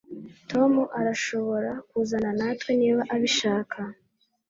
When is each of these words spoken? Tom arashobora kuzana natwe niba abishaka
Tom 0.49 0.71
arashobora 0.99 1.71
kuzana 1.89 2.29
natwe 2.39 2.71
niba 2.81 3.01
abishaka 3.13 3.79